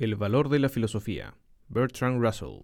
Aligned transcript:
El 0.00 0.16
valor 0.16 0.48
de 0.48 0.58
la 0.58 0.70
filosofía. 0.70 1.34
Bertrand 1.68 2.22
Russell. 2.24 2.62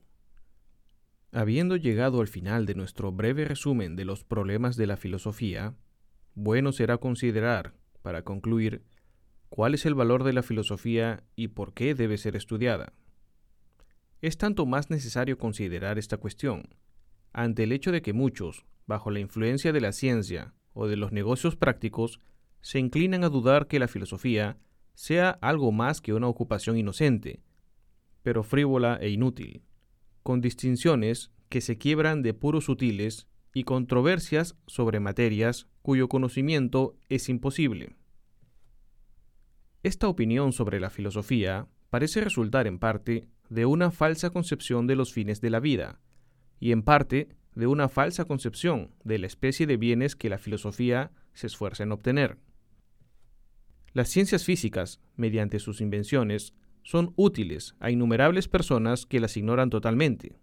Habiendo 1.33 1.77
llegado 1.77 2.23
al 2.23 2.29
final 2.29 2.65
de 2.65 2.75
nuestro 2.75 3.13
breve 3.13 3.45
resumen 3.45 3.95
de 3.95 4.07
los 4.07 4.25
problemas 4.25 4.79
de 4.79 4.87
la 4.87 4.97
filosofía, 4.97 5.75
bueno 6.35 6.73
será 6.73 6.97
considerar, 6.97 7.75
para 8.01 8.23
concluir, 8.23 8.85
cuál 9.51 9.75
es 9.75 9.85
el 9.85 9.95
valor 9.95 10.25
de 10.25 10.33
la 10.33 10.43
filosofía 10.43 11.25
y 11.37 11.49
por 11.49 11.75
qué 11.75 11.95
debe 11.95 12.17
ser 12.17 12.37
estudiada. 12.37 12.95
Es 14.23 14.39
tanto 14.39 14.65
más 14.65 14.89
necesario 14.89 15.37
considerar 15.37 15.99
esta 15.99 16.17
cuestión, 16.17 16.71
ante 17.35 17.65
el 17.65 17.73
hecho 17.73 17.93
de 17.93 18.01
que 18.01 18.15
muchos, 18.15 18.65
bajo 18.87 19.11
la 19.11 19.21
influencia 19.21 19.75
de 19.75 19.83
la 19.83 19.93
ciencia 19.93 20.55
o 20.73 20.87
de 20.87 20.97
los 20.97 21.13
negocios 21.13 21.55
prácticos, 21.55 22.19
se 22.63 22.79
inclinan 22.79 23.25
a 23.25 23.29
dudar 23.29 23.67
que 23.67 23.79
la 23.79 23.89
filosofía 23.89 24.57
sea 24.97 25.39
algo 25.43 25.73
más 25.73 26.01
que 26.01 26.15
una 26.15 26.27
ocupación 26.27 26.79
inocente, 26.79 27.41
pero 28.23 28.43
frívola 28.43 28.99
e 29.01 29.11
inútil, 29.11 29.63
con 30.23 30.41
distinciones 30.41 31.31
que 31.49 31.61
se 31.61 31.79
quiebran 31.79 32.23
de 32.23 32.35
puros 32.35 32.65
sutiles 32.65 33.29
y 33.55 33.65
controversias 33.65 34.57
sobre 34.67 34.99
materias 34.99 35.69
cuyo 35.83 36.09
conocimiento 36.09 36.97
es 37.09 37.29
imposible. 37.29 37.95
Esta 39.83 40.09
opinión 40.09 40.53
sobre 40.53 40.81
la 40.81 40.91
filosofía 40.91 41.69
parece 41.91 42.23
resultar 42.23 42.67
en 42.67 42.79
parte 42.79 43.29
de 43.51 43.67
una 43.67 43.91
falsa 43.91 44.31
concepción 44.31 44.87
de 44.87 44.97
los 44.97 45.13
fines 45.13 45.41
de 45.41 45.51
la 45.51 45.61
vida, 45.61 46.01
y 46.59 46.73
en 46.73 46.83
parte 46.83 47.29
de 47.55 47.67
una 47.67 47.89
falsa 47.89 48.25
concepción 48.25 48.95
de 49.05 49.19
la 49.19 49.27
especie 49.27 49.67
de 49.67 49.77
bienes 49.77 50.17
que 50.17 50.31
la 50.31 50.39
filosofía 50.39 51.13
se 51.35 51.47
esfuerza 51.47 51.83
en 51.83 51.93
obtener. 51.93 52.39
Las 53.97 54.11
ciencias 54.11 54.45
físicas, 54.45 55.01
mediante 55.17 55.59
sus 55.59 55.81
invenciones, 55.81 56.53
son 56.83 57.15
útiles 57.17 57.77
a 57.81 57.91
innumerables 57.91 58.47
personas 58.47 59.07
que 59.07 59.21
las 59.21 59.39
ignoran 59.39 59.71
totalmente. 59.71 60.37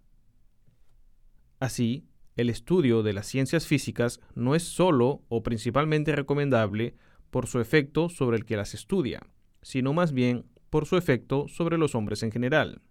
Así, 1.59 2.07
el 2.35 2.49
estudio 2.49 3.03
de 3.03 3.13
las 3.13 3.27
ciencias 3.27 3.67
físicas 3.67 4.19
no 4.33 4.55
es 4.55 4.63
sólo 4.63 5.21
o 5.29 5.43
principalmente 5.43 6.15
recomendable 6.15 6.95
por 7.29 7.45
su 7.45 7.59
efecto 7.59 8.09
sobre 8.09 8.37
el 8.37 8.45
que 8.45 8.57
las 8.57 8.73
estudia, 8.73 9.21
sino 9.61 9.93
más 9.93 10.13
bien 10.13 10.47
por 10.71 10.87
su 10.87 10.97
efecto 10.97 11.47
sobre 11.47 11.77
los 11.77 11.93
hombres 11.93 12.23
en 12.23 12.31
general. 12.31 12.81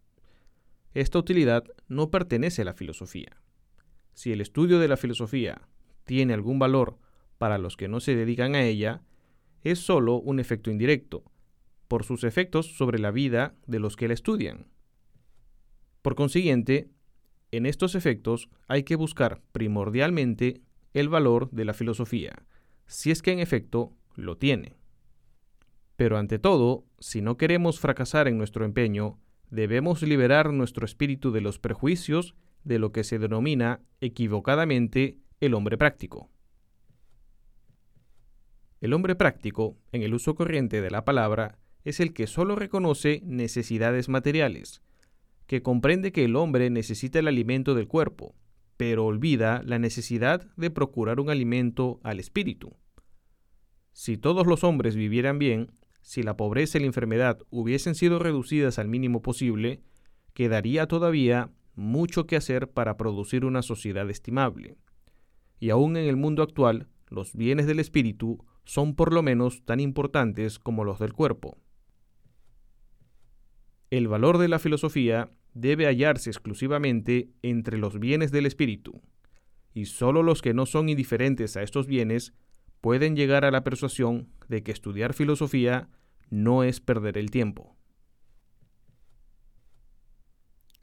Esta 0.95 1.19
utilidad 1.19 1.65
no 1.89 2.13
pertenece 2.13 2.63
a 2.63 2.67
la 2.67 2.75
filosofía. 2.75 3.43
Si 4.15 4.31
el 4.31 4.41
estudio 4.41 4.79
de 4.79 4.87
la 4.87 4.97
filosofía 4.97 5.63
tiene 6.05 6.35
algún 6.35 6.61
valor 6.61 7.01
para 7.39 7.59
los 7.59 7.77
que 7.77 7.89
no 7.89 7.99
se 7.99 8.15
dedican 8.15 8.55
a 8.55 8.63
ella, 8.63 9.03
es 9.63 9.79
sólo 9.79 10.17
un 10.17 10.41
efecto 10.41 10.71
indirecto, 10.71 11.25
por 11.89 12.05
sus 12.05 12.25
efectos 12.25 12.77
sobre 12.77 12.99
la 12.99 13.11
vida 13.11 13.55
de 13.67 13.79
los 13.79 13.97
que 13.97 14.09
la 14.09 14.15
estudian. 14.15 14.67
Por 16.01 16.15
consiguiente, 16.15 16.91
en 17.51 17.67
estos 17.67 17.95
efectos 17.95 18.49
hay 18.67 18.83
que 18.83 18.97
buscar 18.97 19.43
primordialmente 19.53 20.63
el 20.95 21.09
valor 21.09 21.51
de 21.51 21.65
la 21.65 21.75
filosofía, 21.75 22.47
si 22.87 23.11
es 23.11 23.23
que 23.23 23.33
en 23.33 23.39
efecto 23.39 23.93
lo 24.15 24.37
tiene. 24.37 24.77
Pero 25.97 26.19
ante 26.19 26.39
todo, 26.39 26.85
si 26.99 27.21
no 27.21 27.37
queremos 27.37 27.79
fracasar 27.79 28.27
en 28.27 28.39
nuestro 28.39 28.65
empeño, 28.65 29.19
debemos 29.51 30.03
liberar 30.03 30.53
nuestro 30.53 30.85
espíritu 30.87 31.31
de 31.31 31.43
los 31.43 31.59
prejuicios 31.59 32.35
de 32.65 32.79
lo 32.79 32.91
que 32.91 33.05
se 33.05 33.19
denomina 33.19 33.81
equivocadamente 34.01 35.19
el 35.41 35.55
hombre 35.55 35.77
práctico. 35.77 36.31
El 38.83 38.95
hombre 38.95 39.15
práctico, 39.15 39.79
en 39.93 40.03
el 40.03 40.13
uso 40.13 40.35
corriente 40.35 40.81
de 40.81 40.91
la 40.91 41.05
palabra, 41.05 41.57
es 41.85 42.01
el 42.01 42.13
que 42.13 42.27
solo 42.27 42.57
reconoce 42.57 43.23
necesidades 43.25 44.09
materiales, 44.09 44.83
que 45.47 45.63
comprende 45.63 46.11
que 46.11 46.25
el 46.25 46.35
hombre 46.35 46.69
necesita 46.69 47.21
el 47.21 47.29
alimento 47.29 47.77
del 47.77 47.87
cuerpo, 47.87 48.35
pero 48.77 49.07
olvida 49.07 49.63
la 49.65 49.79
necesidad 49.79 50.51
de 50.57 50.71
procurar 50.71 51.21
un 51.21 51.31
alimento 51.31 52.01
al 52.03 52.19
espíritu. 52.19 52.75
Si 53.93 54.17
todos 54.17 54.49
los 54.49 54.65
hombres 54.65 54.97
vivieran 54.97 55.39
bien, 55.39 55.71
si 56.01 56.25
la 56.25 56.37
pobreza 56.37 56.79
y 56.79 56.81
la 56.81 56.89
enfermedad 56.89 57.39
hubiesen 57.51 57.95
sido 57.95 58.19
reducidas 58.19 58.81
al 58.81 58.89
mínimo 58.89 59.23
posible, 59.23 59.81
quedaría 60.35 60.89
todavía 60.89 61.53
mucho 61.77 62.27
que 62.27 62.35
hacer 62.35 62.69
para 62.69 62.97
producir 62.97 63.45
una 63.45 63.63
sociedad 63.63 64.11
estimable. 64.11 64.77
Y 65.61 65.71
aún 65.71 65.97
en 65.97 66.09
el 66.09 66.17
mundo 66.17 66.43
actual, 66.43 66.89
los 67.09 67.37
bienes 67.37 67.69
del 67.69 67.79
espíritu 67.79 68.45
son 68.65 68.95
por 68.95 69.13
lo 69.13 69.23
menos 69.23 69.65
tan 69.65 69.81
importantes 69.81 70.59
como 70.59 70.85
los 70.85 70.99
del 70.99 71.13
cuerpo. 71.13 71.59
El 73.91 74.09
valor 74.09 74.39
de 74.39 74.49
la 74.49 74.59
filosofía 74.59 75.31
debe 75.55 75.87
hallarse 75.87 76.31
exclusivamente 76.31 77.31
entre 77.43 77.77
los 77.77 77.99
bienes 77.99 78.33
del 78.33 78.47
espíritu, 78.47 79.03
y 79.75 79.87
sólo 79.87 80.23
los 80.23 80.43
que 80.43 80.55
no 80.55 80.67
son 80.67 80.89
indiferentes 80.89 81.57
a 81.57 81.63
estos 81.63 81.87
bienes 81.87 82.33
pueden 82.81 83.17
llegar 83.17 83.45
a 83.45 83.51
la 83.51 83.65
persuasión 83.65 84.29
de 84.49 84.63
que 84.63 84.73
estudiar 84.73 85.15
filosofía 85.15 85.89
no 86.31 86.65
es 86.65 86.81
perder 86.81 87.19
el 87.19 87.31
tiempo. 87.31 87.77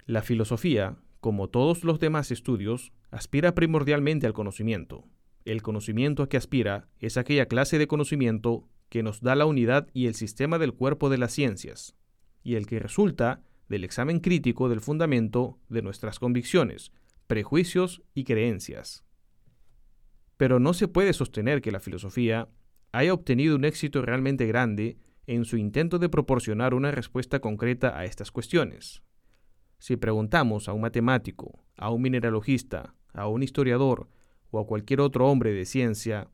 La 0.06 0.22
filosofía, 0.22 0.98
como 1.20 1.50
todos 1.50 1.84
los 1.84 2.00
demás 2.00 2.32
estudios, 2.32 2.92
aspira 3.12 3.54
primordialmente 3.54 4.26
al 4.26 4.34
conocimiento, 4.34 5.06
el 5.52 5.62
conocimiento 5.64 6.24
a 6.24 6.30
que 6.30 6.38
aspira 6.38 6.88
es 7.00 7.18
aquella 7.18 7.48
clase 7.48 7.78
de 7.78 7.88
conocimiento 7.88 8.68
que 8.90 9.04
nos 9.04 9.22
da 9.22 9.36
la 9.36 9.46
unidad 9.46 9.88
y 9.94 10.08
el 10.08 10.16
sistema 10.16 10.60
del 10.60 10.74
cuerpo 10.74 11.10
de 11.10 11.18
las 11.18 11.34
ciencias, 11.34 11.96
y 12.44 12.56
el 12.56 12.68
que 12.68 12.80
resulta 12.80 13.42
del 13.68 13.84
examen 13.84 14.20
crítico 14.20 14.70
del 14.70 14.82
fundamento 14.82 15.60
de 15.70 15.82
nuestras 15.82 16.20
convicciones, 16.20 16.92
prejuicios 17.28 18.02
y 18.14 18.26
creencias. 18.26 19.04
Pero 20.38 20.60
no 20.60 20.74
se 20.74 20.88
puede 20.88 21.14
sostener 21.14 21.62
que 21.62 21.72
la 21.72 21.80
filosofía 21.80 22.50
haya 22.92 23.14
obtenido 23.14 23.56
un 23.56 23.66
éxito 23.66 24.02
realmente 24.02 24.46
grande 24.48 24.98
en 25.28 25.46
su 25.46 25.58
intento 25.58 26.00
de 26.00 26.10
proporcionar 26.10 26.74
una 26.74 26.92
respuesta 26.92 27.40
concreta 27.40 27.98
a 27.98 28.06
estas 28.06 28.32
cuestiones. 28.32 29.04
Si 29.78 29.96
preguntamos 29.96 30.68
a 30.68 30.74
un 30.74 30.82
matemático, 30.82 31.64
a 31.78 31.92
un 31.92 32.02
mineralogista, 32.02 32.96
a 33.14 33.28
un 33.28 33.44
historiador, 33.44 34.10
o 34.52 34.60
a 34.60 34.68
cualquier 34.68 35.02
otro 35.02 35.28
hombre 35.30 35.54
de 35.54 35.66
ciencia, 35.66 36.30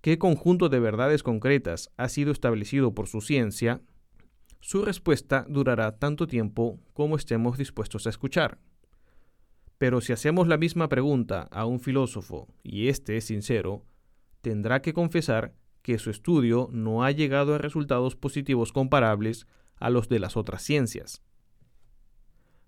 qué 0.00 0.18
conjunto 0.18 0.68
de 0.68 0.80
verdades 0.80 1.22
concretas 1.22 1.90
ha 1.96 2.08
sido 2.08 2.32
establecido 2.32 2.94
por 2.94 3.08
su 3.08 3.20
ciencia, 3.20 3.80
su 4.60 4.84
respuesta 4.84 5.44
durará 5.48 5.98
tanto 5.98 6.26
tiempo 6.26 6.78
como 6.92 7.16
estemos 7.16 7.58
dispuestos 7.58 8.06
a 8.06 8.10
escuchar. 8.10 8.58
Pero 9.78 10.00
si 10.00 10.12
hacemos 10.12 10.46
la 10.46 10.56
misma 10.56 10.88
pregunta 10.88 11.48
a 11.50 11.66
un 11.66 11.80
filósofo 11.80 12.46
y 12.62 12.88
éste 12.88 13.16
es 13.16 13.24
sincero, 13.24 13.84
tendrá 14.40 14.80
que 14.80 14.92
confesar 14.92 15.54
que 15.82 15.98
su 15.98 16.10
estudio 16.10 16.68
no 16.72 17.02
ha 17.02 17.10
llegado 17.10 17.54
a 17.54 17.58
resultados 17.58 18.14
positivos 18.14 18.72
comparables 18.72 19.46
a 19.76 19.90
los 19.90 20.08
de 20.08 20.20
las 20.20 20.36
otras 20.36 20.62
ciencias. 20.62 21.22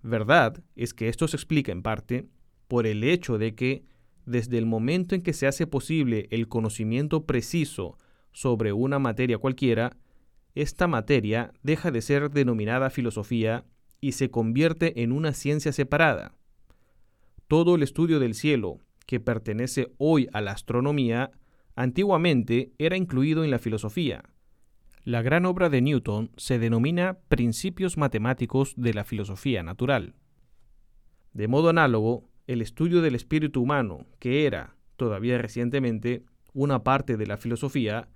Verdad 0.03 0.62
es 0.75 0.93
que 0.93 1.09
esto 1.09 1.28
se 1.28 1.37
explica 1.37 1.71
en 1.71 1.83
parte 1.83 2.28
por 2.67 2.87
el 2.87 3.05
hecho 3.05 3.39
de 3.39 3.55
que 3.55 3.84
desde 4.27 4.59
el 4.59 4.67
momento 4.67 5.15
en 5.15 5.23
que 5.23 5.33
se 5.33 5.47
hace 5.47 5.67
posible 5.67 6.29
el 6.31 6.49
conocimiento 6.49 7.25
preciso 7.25 7.99
sobre 8.33 8.73
una 8.73 8.99
materia 8.99 9.39
cualquiera, 9.39 9.97
esta 10.55 10.87
materia 10.87 11.53
deja 11.62 11.91
de 11.91 12.03
ser 12.03 12.31
denominada 12.31 12.91
filosofía 12.91 13.65
y 14.01 14.12
se 14.12 14.31
convierte 14.31 15.03
en 15.03 15.12
una 15.12 15.33
ciencia 15.33 15.73
separada. 15.73 16.35
Todo 17.49 17.75
el 17.75 17.83
estudio 17.83 18.21
del 18.21 18.35
cielo, 18.35 18.79
que 19.07 19.21
pertenece 19.21 19.93
hoy 19.99 20.29
a 20.33 20.41
la 20.41 20.53
astronomía, 20.53 21.33
antiguamente 21.77 22.73
era 22.79 22.97
incluido 22.97 23.45
en 23.45 23.51
la 23.51 23.59
filosofía. 23.59 24.25
La 25.05 25.23
gran 25.23 25.45
obra 25.45 25.69
de 25.69 25.83
Newton 25.83 26.31
se 26.37 26.59
denomina 26.59 27.19
Principios 27.29 27.99
Matemáticos 27.99 28.75
de 28.76 28.94
la 28.94 29.05
Filosofía 29.05 29.62
Natural. 29.62 30.15
De 31.32 31.49
modo 31.49 31.69
análogo, 31.69 32.31
el 32.46 32.61
estudio 32.61 33.00
del 33.00 33.14
espíritu 33.14 33.62
humano, 33.62 34.06
que 34.19 34.46
era, 34.46 34.76
todavía 34.96 35.38
recientemente, 35.38 36.25
una 36.52 36.85
parte 36.85 37.17
de 37.17 37.26
la 37.26 37.37
filosofía, 37.37 38.08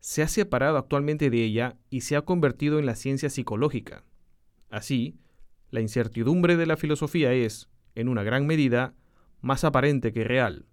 se 0.00 0.22
ha 0.22 0.28
separado 0.28 0.78
actualmente 0.78 1.30
de 1.30 1.44
ella 1.44 1.76
y 1.90 2.02
se 2.02 2.16
ha 2.16 2.22
convertido 2.22 2.78
en 2.78 2.86
la 2.86 2.96
ciencia 2.96 3.30
psicológica. 3.30 4.04
Así, 4.70 5.16
la 5.70 5.80
incertidumbre 5.80 6.56
de 6.56 6.66
la 6.66 6.76
filosofía 6.76 7.32
es, 7.32 7.68
en 7.94 8.08
una 8.08 8.22
gran 8.22 8.46
medida, 8.46 8.94
más 9.40 9.64
aparente 9.64 10.12
que 10.12 10.24
real. 10.24 10.66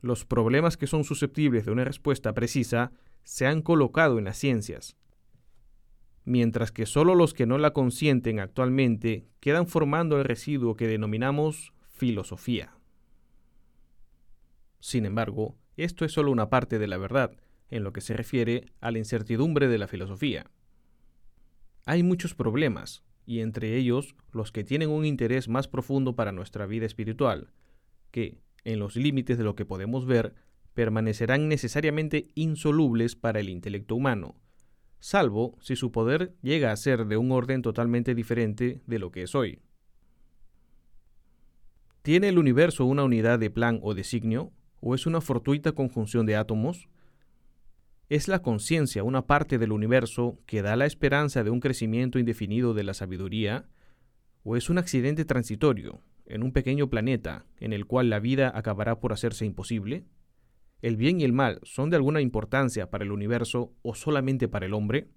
Los 0.00 0.24
problemas 0.24 0.76
que 0.76 0.86
son 0.86 1.04
susceptibles 1.04 1.66
de 1.66 1.72
una 1.72 1.84
respuesta 1.84 2.32
precisa 2.32 2.92
se 3.24 3.46
han 3.46 3.62
colocado 3.62 4.18
en 4.18 4.24
las 4.24 4.38
ciencias, 4.38 4.96
mientras 6.24 6.72
que 6.72 6.86
solo 6.86 7.14
los 7.14 7.34
que 7.34 7.46
no 7.46 7.58
la 7.58 7.72
consienten 7.72 8.40
actualmente 8.40 9.26
quedan 9.40 9.66
formando 9.66 10.18
el 10.18 10.24
residuo 10.24 10.76
que 10.76 10.86
denominamos 10.86 11.72
filosofía. 11.88 12.74
Sin 14.80 15.06
embargo, 15.06 15.56
esto 15.76 16.04
es 16.04 16.12
solo 16.12 16.30
una 16.30 16.50
parte 16.50 16.78
de 16.78 16.86
la 16.86 16.96
verdad 16.96 17.32
en 17.70 17.84
lo 17.84 17.92
que 17.92 18.00
se 18.00 18.14
refiere 18.14 18.66
a 18.80 18.90
la 18.90 18.98
incertidumbre 18.98 19.68
de 19.68 19.78
la 19.78 19.88
filosofía. 19.88 20.50
hay 21.84 22.02
muchos 22.02 22.34
problemas, 22.34 23.02
y 23.24 23.40
entre 23.40 23.76
ellos 23.76 24.14
los 24.32 24.52
que 24.52 24.64
tienen 24.64 24.90
un 24.90 25.04
interés 25.04 25.48
más 25.48 25.68
profundo 25.68 26.16
para 26.16 26.32
nuestra 26.32 26.66
vida 26.66 26.86
espiritual, 26.86 27.52
que, 28.10 28.38
en 28.64 28.78
los 28.78 28.96
límites 28.96 29.38
de 29.38 29.44
lo 29.44 29.54
que 29.54 29.64
podemos 29.64 30.06
ver, 30.06 30.34
permanecerán 30.74 31.48
necesariamente 31.48 32.28
insolubles 32.34 33.16
para 33.16 33.40
el 33.40 33.48
intelecto 33.48 33.96
humano, 33.96 34.34
salvo 35.00 35.56
si 35.60 35.76
su 35.76 35.92
poder 35.92 36.34
llega 36.42 36.72
a 36.72 36.76
ser 36.76 37.06
de 37.06 37.16
un 37.16 37.32
orden 37.32 37.62
totalmente 37.62 38.14
diferente 38.14 38.80
de 38.86 38.98
lo 38.98 39.10
que 39.10 39.22
es 39.22 39.34
hoy. 39.34 39.60
¿Tiene 42.02 42.28
el 42.28 42.38
universo 42.38 42.84
una 42.84 43.04
unidad 43.04 43.38
de 43.38 43.50
plan 43.50 43.80
o 43.82 43.94
designio, 43.94 44.52
o 44.80 44.94
es 44.94 45.06
una 45.06 45.20
fortuita 45.20 45.72
conjunción 45.72 46.26
de 46.26 46.36
átomos? 46.36 46.88
¿Es 48.08 48.28
la 48.28 48.40
conciencia 48.40 49.04
una 49.04 49.26
parte 49.26 49.58
del 49.58 49.72
universo 49.72 50.38
que 50.46 50.62
da 50.62 50.76
la 50.76 50.86
esperanza 50.86 51.44
de 51.44 51.50
un 51.50 51.60
crecimiento 51.60 52.18
indefinido 52.18 52.72
de 52.72 52.84
la 52.84 52.94
sabiduría, 52.94 53.66
o 54.42 54.56
es 54.56 54.70
un 54.70 54.78
accidente 54.78 55.24
transitorio 55.26 56.00
en 56.24 56.42
un 56.42 56.52
pequeño 56.52 56.88
planeta 56.88 57.44
en 57.60 57.72
el 57.72 57.84
cual 57.84 58.08
la 58.08 58.20
vida 58.20 58.50
acabará 58.54 59.00
por 59.00 59.12
hacerse 59.12 59.44
imposible? 59.44 60.04
¿El 60.80 60.96
bien 60.96 61.20
y 61.20 61.24
el 61.24 61.32
mal 61.32 61.60
son 61.64 61.90
de 61.90 61.96
alguna 61.96 62.20
importancia 62.20 62.90
para 62.90 63.04
el 63.04 63.12
universo 63.12 63.74
o 63.82 63.94
solamente 63.94 64.48
para 64.48 64.66
el 64.66 64.74
hombre? 64.74 65.08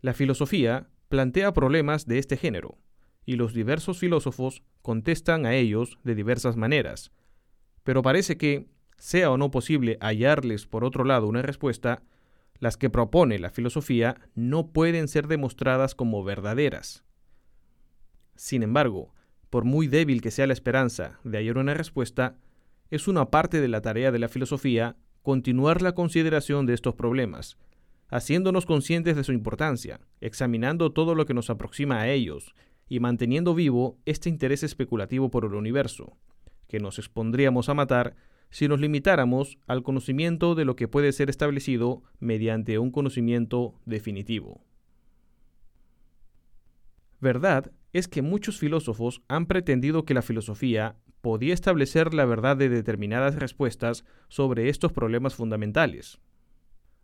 La 0.00 0.14
filosofía 0.14 0.88
plantea 1.08 1.52
problemas 1.52 2.06
de 2.06 2.18
este 2.18 2.36
género, 2.36 2.78
y 3.24 3.36
los 3.36 3.52
diversos 3.52 3.98
filósofos 3.98 4.62
contestan 4.82 5.46
a 5.46 5.54
ellos 5.54 5.98
de 6.04 6.14
diversas 6.14 6.56
maneras, 6.56 7.12
pero 7.82 8.02
parece 8.02 8.36
que, 8.36 8.68
sea 8.98 9.30
o 9.30 9.36
no 9.36 9.50
posible 9.50 9.98
hallarles 10.00 10.66
por 10.66 10.84
otro 10.84 11.04
lado 11.04 11.26
una 11.26 11.42
respuesta, 11.42 12.02
las 12.58 12.76
que 12.76 12.90
propone 12.90 13.38
la 13.38 13.50
filosofía 13.50 14.16
no 14.34 14.68
pueden 14.68 15.08
ser 15.08 15.26
demostradas 15.28 15.94
como 15.94 16.24
verdaderas. 16.24 17.04
Sin 18.34 18.62
embargo, 18.62 19.12
por 19.50 19.64
muy 19.64 19.86
débil 19.86 20.20
que 20.22 20.30
sea 20.30 20.46
la 20.46 20.52
esperanza 20.52 21.20
de 21.24 21.38
hallar 21.38 21.58
una 21.58 21.74
respuesta, 21.74 22.36
es 22.90 23.08
una 23.08 23.30
parte 23.30 23.60
de 23.60 23.68
la 23.68 23.80
tarea 23.80 24.12
de 24.12 24.18
la 24.18 24.28
filosofía 24.28 24.96
continuar 25.22 25.82
la 25.82 25.92
consideración 25.92 26.66
de 26.66 26.74
estos 26.74 26.94
problemas, 26.94 27.58
haciéndonos 28.08 28.66
conscientes 28.66 29.16
de 29.16 29.24
su 29.24 29.32
importancia, 29.32 30.00
examinando 30.20 30.92
todo 30.92 31.14
lo 31.14 31.26
que 31.26 31.34
nos 31.34 31.50
aproxima 31.50 32.00
a 32.00 32.08
ellos 32.08 32.54
y 32.88 33.00
manteniendo 33.00 33.54
vivo 33.54 33.98
este 34.04 34.28
interés 34.28 34.62
especulativo 34.62 35.30
por 35.30 35.44
el 35.44 35.54
universo, 35.54 36.16
que 36.68 36.78
nos 36.78 36.98
expondríamos 36.98 37.68
a 37.68 37.74
matar 37.74 38.14
si 38.50 38.68
nos 38.68 38.80
limitáramos 38.80 39.58
al 39.66 39.82
conocimiento 39.82 40.54
de 40.54 40.64
lo 40.64 40.76
que 40.76 40.88
puede 40.88 41.12
ser 41.12 41.28
establecido 41.28 42.02
mediante 42.20 42.78
un 42.78 42.92
conocimiento 42.92 43.80
definitivo. 43.84 44.64
Verdad 47.20 47.72
es 47.92 48.08
que 48.08 48.22
muchos 48.22 48.58
filósofos 48.58 49.22
han 49.26 49.46
pretendido 49.46 50.04
que 50.04 50.14
la 50.14 50.22
filosofía 50.22 50.96
podía 51.26 51.54
establecer 51.54 52.14
la 52.14 52.24
verdad 52.24 52.56
de 52.56 52.68
determinadas 52.68 53.34
respuestas 53.34 54.04
sobre 54.28 54.68
estos 54.68 54.92
problemas 54.92 55.34
fundamentales. 55.34 56.20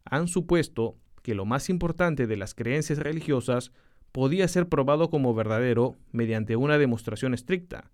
Han 0.04 0.28
supuesto 0.28 0.96
que 1.22 1.34
lo 1.34 1.44
más 1.44 1.69
importante 1.69 2.28
de 2.28 2.36
las 2.36 2.54
creencias 2.54 3.00
religiosas 3.00 3.72
podía 4.12 4.46
ser 4.46 4.69
probado 4.69 5.10
como 5.10 5.34
verdadero 5.34 5.96
mediante 6.12 6.54
una 6.54 6.78
demostración 6.78 7.34
estricta. 7.34 7.90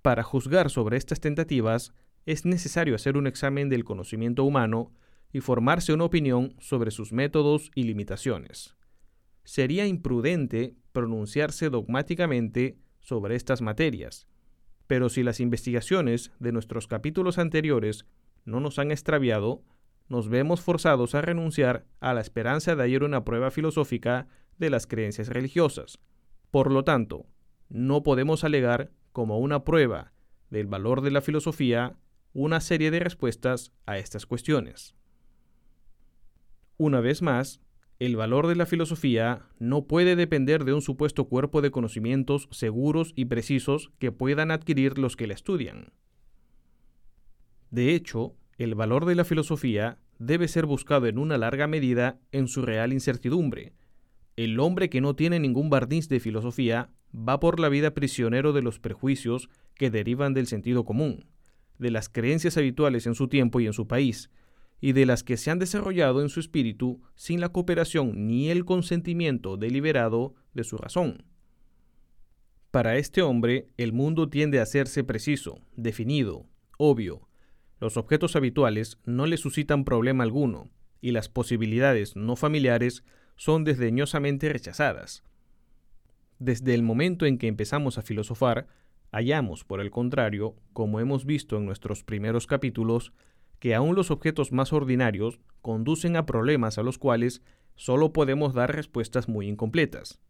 Para 0.00 0.22
juzgar 0.22 0.70
sobre 0.70 0.96
estas 0.96 1.20
tentativas 1.20 1.92
es 2.24 2.46
necesario 2.46 2.94
hacer 2.94 3.18
un 3.18 3.26
examen 3.26 3.68
del 3.68 3.84
conocimiento 3.84 4.44
humano 4.44 4.94
y 5.30 5.40
formarse 5.40 5.92
una 5.92 6.04
opinión 6.04 6.56
sobre 6.58 6.90
sus 6.90 7.12
métodos 7.12 7.70
y 7.74 7.82
limitaciones. 7.82 8.78
Sería 9.44 9.86
imprudente 9.86 10.74
pronunciarse 10.92 11.68
dogmáticamente 11.68 12.78
sobre 13.00 13.36
estas 13.36 13.60
materias, 13.60 14.26
pero 14.86 15.08
si 15.08 15.22
las 15.22 15.40
investigaciones 15.40 16.32
de 16.38 16.52
nuestros 16.52 16.86
capítulos 16.86 17.38
anteriores 17.38 18.06
no 18.44 18.60
nos 18.60 18.78
han 18.78 18.90
extraviado, 18.90 19.64
nos 20.08 20.28
vemos 20.28 20.60
forzados 20.60 21.14
a 21.14 21.20
renunciar 21.20 21.86
a 22.00 22.14
la 22.14 22.20
esperanza 22.20 22.76
de 22.76 22.82
hallar 22.82 23.02
una 23.02 23.24
prueba 23.24 23.50
filosófica 23.50 24.28
de 24.58 24.70
las 24.70 24.86
creencias 24.86 25.28
religiosas. 25.28 25.98
Por 26.50 26.70
lo 26.70 26.84
tanto, 26.84 27.26
no 27.68 28.02
podemos 28.02 28.44
alegar 28.44 28.92
como 29.12 29.38
una 29.38 29.64
prueba 29.64 30.12
del 30.50 30.66
valor 30.66 31.00
de 31.00 31.10
la 31.10 31.20
filosofía 31.20 31.96
una 32.32 32.60
serie 32.60 32.90
de 32.90 33.00
respuestas 33.00 33.72
a 33.86 33.98
estas 33.98 34.26
cuestiones. 34.26 34.94
Una 36.76 37.00
vez 37.00 37.22
más, 37.22 37.62
el 37.98 38.16
valor 38.16 38.46
de 38.46 38.56
la 38.56 38.66
filosofía 38.66 39.46
no 39.58 39.86
puede 39.86 40.16
depender 40.16 40.64
de 40.64 40.74
un 40.74 40.82
supuesto 40.82 41.28
cuerpo 41.28 41.62
de 41.62 41.70
conocimientos 41.70 42.48
seguros 42.50 43.12
y 43.16 43.24
precisos 43.24 43.90
que 43.98 44.12
puedan 44.12 44.50
adquirir 44.50 44.98
los 44.98 45.16
que 45.16 45.26
la 45.26 45.34
estudian. 45.34 45.92
De 47.70 47.94
hecho, 47.94 48.34
el 48.58 48.74
valor 48.74 49.06
de 49.06 49.14
la 49.14 49.24
filosofía 49.24 49.98
debe 50.18 50.48
ser 50.48 50.66
buscado 50.66 51.06
en 51.06 51.18
una 51.18 51.38
larga 51.38 51.66
medida 51.66 52.18
en 52.32 52.48
su 52.48 52.62
real 52.62 52.92
incertidumbre. 52.92 53.72
El 54.36 54.60
hombre 54.60 54.90
que 54.90 55.00
no 55.00 55.16
tiene 55.16 55.40
ningún 55.40 55.70
barniz 55.70 56.08
de 56.08 56.20
filosofía 56.20 56.90
va 57.14 57.40
por 57.40 57.60
la 57.60 57.70
vida 57.70 57.94
prisionero 57.94 58.52
de 58.52 58.60
los 58.60 58.78
prejuicios 58.78 59.48
que 59.74 59.90
derivan 59.90 60.34
del 60.34 60.46
sentido 60.46 60.84
común, 60.84 61.26
de 61.78 61.90
las 61.90 62.10
creencias 62.10 62.58
habituales 62.58 63.06
en 63.06 63.14
su 63.14 63.28
tiempo 63.28 63.60
y 63.60 63.66
en 63.66 63.72
su 63.72 63.86
país, 63.86 64.30
y 64.80 64.92
de 64.92 65.06
las 65.06 65.22
que 65.22 65.36
se 65.36 65.50
han 65.50 65.58
desarrollado 65.58 66.22
en 66.22 66.28
su 66.28 66.40
espíritu 66.40 67.02
sin 67.14 67.40
la 67.40 67.48
cooperación 67.48 68.26
ni 68.26 68.50
el 68.50 68.64
consentimiento 68.64 69.56
deliberado 69.56 70.34
de 70.54 70.64
su 70.64 70.76
razón. 70.76 71.24
Para 72.70 72.96
este 72.96 73.22
hombre, 73.22 73.70
el 73.78 73.92
mundo 73.92 74.28
tiende 74.28 74.58
a 74.58 74.62
hacerse 74.62 75.02
preciso, 75.02 75.60
definido, 75.76 76.46
obvio. 76.76 77.26
Los 77.80 77.96
objetos 77.96 78.36
habituales 78.36 78.98
no 79.04 79.26
le 79.26 79.38
suscitan 79.38 79.84
problema 79.84 80.24
alguno, 80.24 80.70
y 81.00 81.12
las 81.12 81.28
posibilidades 81.28 82.16
no 82.16 82.36
familiares 82.36 83.04
son 83.36 83.64
desdeñosamente 83.64 84.48
rechazadas. 84.50 85.22
Desde 86.38 86.74
el 86.74 86.82
momento 86.82 87.24
en 87.24 87.38
que 87.38 87.48
empezamos 87.48 87.96
a 87.96 88.02
filosofar, 88.02 88.66
hallamos, 89.10 89.64
por 89.64 89.80
el 89.80 89.90
contrario, 89.90 90.54
como 90.72 91.00
hemos 91.00 91.24
visto 91.24 91.56
en 91.56 91.64
nuestros 91.64 92.04
primeros 92.04 92.46
capítulos, 92.46 93.12
que 93.58 93.74
aún 93.74 93.94
los 93.94 94.10
objetos 94.10 94.52
más 94.52 94.72
ordinarios 94.72 95.40
conducen 95.62 96.16
a 96.16 96.26
problemas 96.26 96.78
a 96.78 96.82
los 96.82 96.98
cuales 96.98 97.42
solo 97.74 98.12
podemos 98.12 98.54
dar 98.54 98.74
respuestas 98.74 99.28
muy 99.28 99.48
incompletas. 99.48 100.20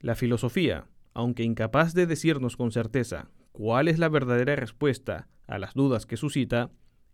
La 0.00 0.14
filosofía, 0.14 0.86
aunque 1.12 1.42
incapaz 1.42 1.94
de 1.94 2.06
decirnos 2.06 2.56
con 2.56 2.72
certeza 2.72 3.30
cuál 3.52 3.88
es 3.88 3.98
la 3.98 4.08
verdadera 4.08 4.56
respuesta 4.56 5.28
a 5.46 5.58
las 5.58 5.74
dudas 5.74 6.06
que 6.06 6.16
suscita, 6.16 6.70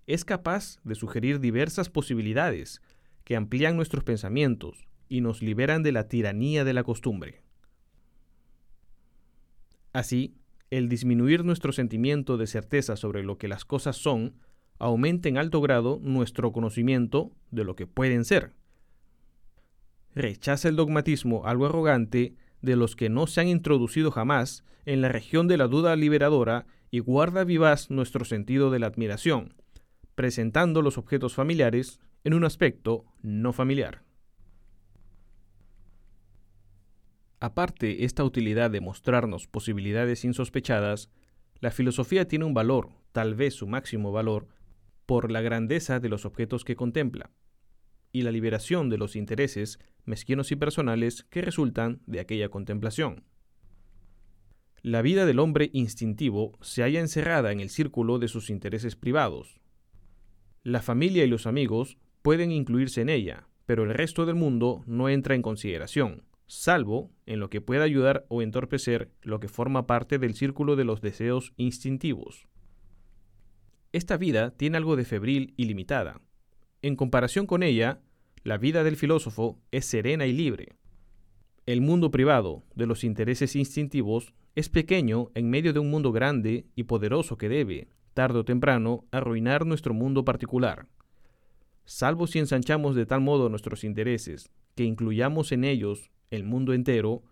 es 0.07 0.25
capaz 0.25 0.79
de 0.85 0.95
sugerir 0.95 1.41
diversas 1.41 1.91
posibilidades 1.91 2.81
que 3.25 3.35
amplían 3.35 3.77
nuestros 3.77 4.05
pensamientos 4.05 4.87
y 5.09 5.21
nos 5.21 5.43
liberan 5.43 5.83
de 5.83 5.93
la 5.93 6.09
tiranía 6.09 6.65
de 6.65 6.75
la 6.75 6.85
costumbre. 6.85 7.43
Así, 9.93 10.37
el 10.71 10.89
disminuir 10.89 11.45
nuestro 11.45 11.73
sentimiento 11.73 12.37
de 12.37 12.47
certeza 12.47 12.97
sobre 12.97 13.23
lo 13.23 13.39
que 13.39 13.49
las 13.49 13.65
cosas 13.65 13.97
son 13.97 14.35
aumenta 14.79 15.29
en 15.29 15.39
alto 15.39 15.61
grado 15.61 15.99
nuestro 16.03 16.53
conocimiento 16.53 17.33
de 17.51 17.65
lo 17.65 17.77
que 17.77 17.87
pueden 17.87 18.25
ser. 18.25 18.53
Rechaza 20.15 20.69
el 20.69 20.77
dogmatismo 20.77 21.47
algo 21.47 21.67
arrogante 21.67 22.35
de 22.63 22.77
los 22.77 22.97
que 22.97 23.09
no 23.09 23.27
se 23.27 23.41
han 23.41 23.49
introducido 23.49 24.11
jamás 24.11 24.65
en 24.85 25.01
la 25.01 25.09
región 25.09 25.49
de 25.49 25.57
la 25.57 25.69
duda 25.69 25.95
liberadora 25.97 26.67
y 26.91 27.01
guarda 27.01 27.45
vivaz 27.45 27.91
nuestro 27.91 28.25
sentido 28.25 28.71
de 28.71 28.79
la 28.79 28.87
admiración, 28.87 29.55
presentando 30.15 30.83
los 30.83 30.99
objetos 30.99 31.35
familiares 31.35 32.01
en 32.25 32.35
un 32.35 32.45
aspecto 32.45 33.05
no 33.23 33.53
familiar. 33.53 34.06
Aparte 37.47 38.05
esta 38.05 38.25
utilidad 38.25 38.73
de 38.73 38.81
mostrarnos 38.81 39.47
posibilidades 39.47 40.25
insospechadas, 40.25 41.11
la 41.61 41.71
filosofía 41.71 42.27
tiene 42.27 42.45
un 42.45 42.55
valor, 42.55 42.89
tal 43.13 43.37
vez 43.37 43.55
su 43.55 43.69
máximo 43.69 44.11
valor, 44.11 44.49
por 45.07 45.31
la 45.31 45.43
grandeza 45.43 46.01
de 46.01 46.09
los 46.09 46.25
objetos 46.25 46.65
que 46.65 46.75
contempla, 46.75 47.31
y 48.11 48.23
la 48.23 48.33
liberación 48.33 48.91
de 48.91 48.99
los 48.99 49.15
intereses 49.15 49.79
mezquinos 50.05 50.51
y 50.51 50.57
personales 50.57 51.23
que 51.31 51.41
resultan 51.41 52.01
de 52.07 52.19
aquella 52.19 52.49
contemplación. 52.49 53.23
La 54.83 55.01
vida 55.01 55.25
del 55.25 55.39
hombre 55.39 55.71
instintivo 55.73 56.59
se 56.63 56.83
halla 56.83 56.99
encerrada 56.99 57.53
en 57.53 57.61
el 57.61 57.71
círculo 57.71 58.19
de 58.19 58.27
sus 58.27 58.51
intereses 58.51 58.97
privados. 58.97 59.61
La 60.65 60.83
familia 60.83 61.25
y 61.25 61.29
los 61.29 61.47
amigos 61.47 61.97
pueden 62.23 62.51
incluirse 62.51 63.03
en 63.03 63.09
ella, 63.09 63.47
pero 63.67 63.85
el 63.85 63.95
resto 63.95 64.27
del 64.27 64.35
mundo 64.35 64.83
no 64.89 65.09
entra 65.09 65.37
en 65.37 65.43
consideración, 65.43 66.26
salvo 66.47 67.11
en 67.27 67.41
lo 67.41 67.51
que 67.51 67.61
pueda 67.61 67.85
ayudar 67.85 68.25
o 68.29 68.43
entorpecer 68.43 69.11
lo 69.23 69.41
que 69.41 69.49
forma 69.49 69.87
parte 69.87 70.19
del 70.19 70.35
círculo 70.35 70.77
de 70.77 70.85
los 70.85 71.01
deseos 71.01 71.53
instintivos. 71.57 72.47
Esta 73.93 74.17
vida 74.17 74.51
tiene 74.51 74.77
algo 74.77 74.97
de 74.97 75.05
febril 75.05 75.55
y 75.57 75.65
limitada. 75.65 76.21
En 76.83 76.97
comparación 76.97 77.47
con 77.47 77.63
ella, 77.63 78.01
la 78.45 78.59
vida 78.59 78.85
del 78.85 78.97
filósofo 78.97 79.59
es 79.73 79.87
serena 79.87 80.27
y 80.27 80.33
libre. 80.33 80.77
El 81.67 81.81
mundo 81.81 82.11
privado 82.11 82.65
de 82.75 82.87
los 82.87 83.03
intereses 83.03 83.57
instintivos 83.57 84.35
es 84.55 84.69
pequeño 84.69 85.31
en 85.35 85.51
medio 85.51 85.73
de 85.73 85.81
un 85.81 85.91
mundo 85.91 86.13
grande 86.13 86.67
y 86.77 86.85
poderoso 86.85 87.37
que 87.37 87.49
debe, 87.49 87.89
tarde 88.15 88.39
o 88.39 88.45
temprano, 88.45 89.05
arruinar 89.11 89.67
nuestro 89.67 89.95
mundo 89.95 90.25
particular. 90.25 90.87
Salvo 91.85 92.27
si 92.27 92.39
ensanchamos 92.39 92.95
de 92.95 93.07
tal 93.07 93.21
modo 93.21 93.49
nuestros 93.49 93.85
intereses 93.85 94.51
que 94.75 94.85
incluyamos 94.85 95.53
en 95.53 95.65
ellos 95.65 96.11
el 96.31 96.45
mundo 96.45 96.73
entero, 96.73 97.23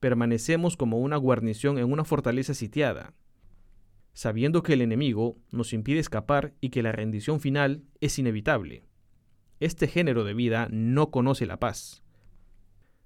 permanecemos 0.00 0.76
como 0.76 0.98
una 0.98 1.16
guarnición 1.16 1.78
en 1.78 1.90
una 1.90 2.04
fortaleza 2.04 2.54
sitiada, 2.54 3.14
sabiendo 4.12 4.62
que 4.62 4.74
el 4.74 4.82
enemigo 4.82 5.36
nos 5.50 5.72
impide 5.72 5.98
escapar 5.98 6.54
y 6.60 6.70
que 6.70 6.82
la 6.82 6.92
rendición 6.92 7.40
final 7.40 7.84
es 8.00 8.18
inevitable. 8.18 8.84
Este 9.60 9.88
género 9.88 10.24
de 10.24 10.34
vida 10.34 10.68
no 10.70 11.10
conoce 11.10 11.44
la 11.46 11.58
paz, 11.58 12.02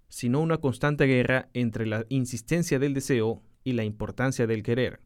sino 0.08 0.40
una 0.40 0.58
constante 0.58 1.06
guerra 1.06 1.48
entre 1.54 1.86
la 1.86 2.04
insistencia 2.08 2.78
del 2.78 2.94
deseo 2.94 3.42
y 3.64 3.72
la 3.72 3.84
importancia 3.84 4.46
del 4.46 4.62
querer. 4.62 5.00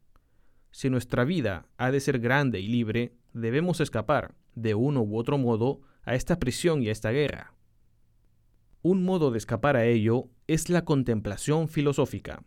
Si 0.71 0.89
nuestra 0.89 1.23
vida 1.23 1.67
ha 1.77 1.89
de 1.89 1.99
ser 1.99 2.19
grande 2.19 2.59
y 2.59 2.67
libre, 2.67 3.13
debemos 3.33 3.79
escapar, 3.79 4.35
de 4.55 4.75
uno 4.75 5.01
u 5.01 5.17
otro 5.17 5.37
modo, 5.37 5.81
a 6.03 6.15
esta 6.15 6.37
prisión 6.37 6.83
y 6.83 6.89
a 6.89 6.91
esta 6.91 7.11
guerra. 7.11 7.54
Un 8.87 9.03
modo 9.03 9.31
de 9.31 9.39
escapar 9.39 9.77
a 9.77 9.85
ello 9.87 10.29
es 10.45 10.69
la 10.69 10.85
contemplación 10.85 11.67
filosófica. 11.67 12.43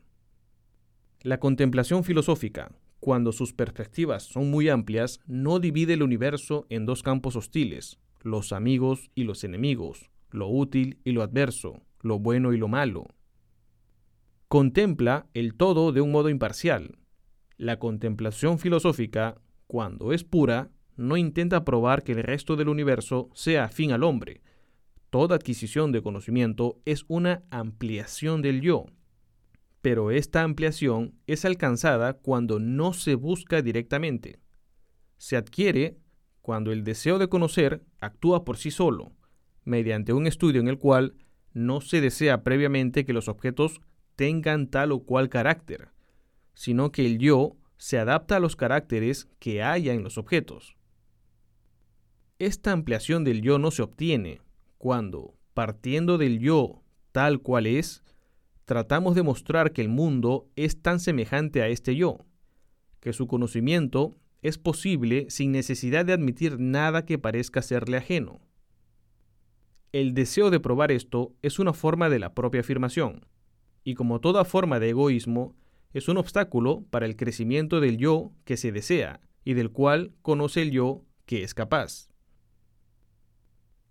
La 1.22 1.40
contemplación 1.40 2.04
filosófica, 2.04 2.70
cuando 3.00 3.32
sus 3.32 3.52
perspectivas 3.52 4.22
son 4.22 4.48
muy 4.48 4.68
amplias, 4.68 5.18
no 5.26 5.58
divide 5.58 5.94
el 5.94 6.02
universo 6.04 6.64
en 6.68 6.86
dos 6.86 7.02
campos 7.02 7.34
hostiles, 7.34 7.98
los 8.20 8.52
amigos 8.52 9.10
y 9.16 9.24
los 9.24 9.42
enemigos, 9.42 10.12
lo 10.30 10.48
útil 10.48 11.00
y 11.02 11.10
lo 11.10 11.24
adverso, 11.24 11.82
lo 12.02 12.20
bueno 12.20 12.52
y 12.52 12.56
lo 12.56 12.68
malo. 12.68 13.08
Contempla 14.46 15.26
el 15.34 15.56
todo 15.56 15.90
de 15.90 16.02
un 16.02 16.12
modo 16.12 16.28
imparcial. 16.28 16.98
La 17.56 17.80
contemplación 17.80 18.60
filosófica, 18.60 19.40
cuando 19.66 20.12
es 20.12 20.22
pura, 20.22 20.70
no 20.96 21.16
intenta 21.16 21.64
probar 21.64 22.04
que 22.04 22.12
el 22.12 22.22
resto 22.22 22.54
del 22.54 22.68
universo 22.68 23.28
sea 23.34 23.64
afín 23.64 23.90
al 23.90 24.04
hombre, 24.04 24.40
Toda 25.10 25.36
adquisición 25.36 25.90
de 25.90 26.02
conocimiento 26.02 26.80
es 26.84 27.04
una 27.08 27.42
ampliación 27.50 28.42
del 28.42 28.60
yo, 28.60 28.86
pero 29.80 30.10
esta 30.10 30.42
ampliación 30.42 31.14
es 31.26 31.46
alcanzada 31.46 32.12
cuando 32.12 32.58
no 32.58 32.92
se 32.92 33.14
busca 33.14 33.62
directamente. 33.62 34.38
Se 35.16 35.36
adquiere 35.36 35.96
cuando 36.42 36.72
el 36.72 36.84
deseo 36.84 37.18
de 37.18 37.28
conocer 37.28 37.82
actúa 38.00 38.44
por 38.44 38.58
sí 38.58 38.70
solo, 38.70 39.12
mediante 39.64 40.12
un 40.12 40.26
estudio 40.26 40.60
en 40.60 40.68
el 40.68 40.78
cual 40.78 41.14
no 41.54 41.80
se 41.80 42.02
desea 42.02 42.42
previamente 42.42 43.06
que 43.06 43.14
los 43.14 43.28
objetos 43.28 43.80
tengan 44.14 44.68
tal 44.68 44.92
o 44.92 45.04
cual 45.04 45.30
carácter, 45.30 45.88
sino 46.52 46.92
que 46.92 47.06
el 47.06 47.18
yo 47.18 47.56
se 47.78 47.98
adapta 47.98 48.36
a 48.36 48.40
los 48.40 48.56
caracteres 48.56 49.28
que 49.38 49.62
haya 49.62 49.94
en 49.94 50.02
los 50.02 50.18
objetos. 50.18 50.76
Esta 52.38 52.72
ampliación 52.72 53.24
del 53.24 53.40
yo 53.40 53.58
no 53.58 53.70
se 53.70 53.82
obtiene 53.82 54.40
cuando, 54.78 55.34
partiendo 55.54 56.18
del 56.18 56.38
yo 56.38 56.82
tal 57.12 57.40
cual 57.40 57.66
es, 57.66 58.02
tratamos 58.64 59.14
de 59.14 59.22
mostrar 59.22 59.72
que 59.72 59.82
el 59.82 59.88
mundo 59.88 60.48
es 60.56 60.80
tan 60.80 61.00
semejante 61.00 61.62
a 61.62 61.68
este 61.68 61.96
yo, 61.96 62.18
que 63.00 63.12
su 63.12 63.26
conocimiento 63.26 64.16
es 64.40 64.58
posible 64.58 65.26
sin 65.30 65.52
necesidad 65.52 66.04
de 66.04 66.12
admitir 66.12 66.60
nada 66.60 67.04
que 67.04 67.18
parezca 67.18 67.62
serle 67.62 67.96
ajeno. 67.96 68.40
El 69.90 70.14
deseo 70.14 70.50
de 70.50 70.60
probar 70.60 70.92
esto 70.92 71.34
es 71.42 71.58
una 71.58 71.72
forma 71.72 72.08
de 72.08 72.18
la 72.18 72.34
propia 72.34 72.60
afirmación, 72.60 73.26
y 73.84 73.94
como 73.94 74.20
toda 74.20 74.44
forma 74.44 74.78
de 74.78 74.90
egoísmo, 74.90 75.56
es 75.92 76.08
un 76.08 76.18
obstáculo 76.18 76.84
para 76.90 77.06
el 77.06 77.16
crecimiento 77.16 77.80
del 77.80 77.96
yo 77.96 78.32
que 78.44 78.56
se 78.56 78.70
desea 78.70 79.20
y 79.44 79.54
del 79.54 79.70
cual 79.70 80.12
conoce 80.20 80.62
el 80.62 80.70
yo 80.70 81.04
que 81.24 81.42
es 81.42 81.54
capaz. 81.54 82.07